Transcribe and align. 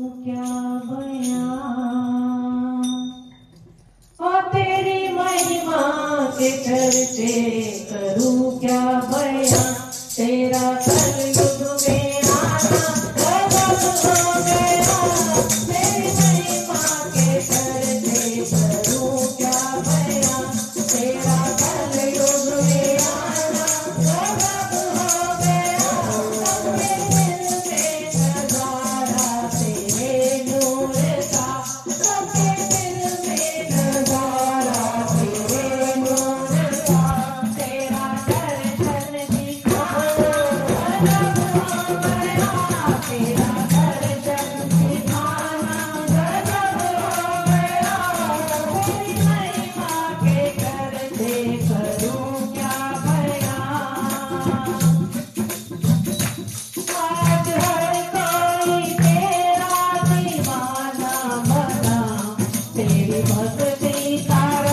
क्या 0.00 0.42
तेरी 4.52 5.08
महिमा 5.14 5.82
के 6.38 6.50
चर्चे 6.64 7.62
करूँ 7.92 8.60
क्या 8.60 8.80
बया? 9.10 9.37
तेरी 62.78 63.22
भक्ति 63.22 64.18
का 64.28 64.67